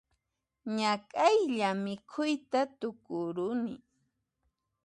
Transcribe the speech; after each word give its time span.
Ñak'ayllaña 0.77 1.69
mikhuyta 1.83 2.59
tukuyuruni 2.79 3.73